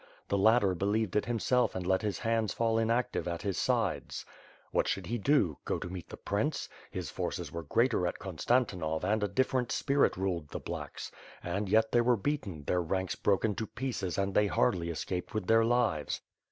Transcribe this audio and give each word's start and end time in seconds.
The 0.29 0.37
latter 0.39 0.73
believed 0.73 1.15
it 1.15 1.25
himself 1.27 1.75
and 1.75 1.85
let 1.85 2.01
his 2.01 2.17
hands 2.17 2.53
fall 2.55 2.79
inactive 2.79 3.27
at 3.27 3.43
his 3.43 3.55
sides. 3.59 4.25
What 4.71 4.87
should 4.87 5.05
he 5.05 5.19
do? 5.19 5.59
Go 5.63 5.77
to 5.77 5.89
meet 5.89 6.09
the 6.09 6.17
prince? 6.17 6.67
His 6.89 7.11
forces 7.11 7.51
were 7.51 7.61
greater 7.61 8.07
at 8.07 8.17
Konstantinov 8.17 9.03
and 9.03 9.21
a 9.23 9.27
different 9.27 9.71
spirit 9.71 10.17
ruled 10.17 10.49
the 10.49 10.59
blacks;'' 10.59 11.11
and, 11.43 11.69
yet, 11.69 11.91
they 11.91 12.01
were 12.01 12.17
beaten, 12.17 12.63
their 12.63 12.81
ranks 12.81 13.13
broken 13.13 13.53
to 13.53 13.67
pieces 13.67 14.17
and 14.17 14.33
they 14.33 14.47
hardly 14.47 14.89
escaped 14.89 15.35
with 15.35 15.45
their 15.45 15.63
lives. 15.63 16.21